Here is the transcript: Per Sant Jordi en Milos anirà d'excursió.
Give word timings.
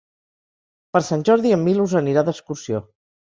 Per 0.95 1.01
Sant 1.09 1.25
Jordi 1.29 1.53
en 1.57 1.61
Milos 1.67 1.95
anirà 2.01 2.25
d'excursió. 2.31 2.81